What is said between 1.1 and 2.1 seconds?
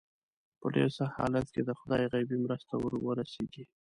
حالت کې د خدای